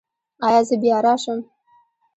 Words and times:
ایا 0.45 0.61
زه 0.67 0.75
بیا 0.81 0.97
راشم؟ 1.05 1.39